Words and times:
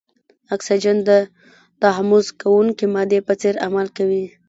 اکسیجن 0.55 0.97
د 1.09 1.11
تحمض 1.81 2.25
کوونکې 2.41 2.85
مادې 2.93 3.19
په 3.27 3.33
څېر 3.41 3.55
عمل 3.65 3.87
کوي. 3.97 4.25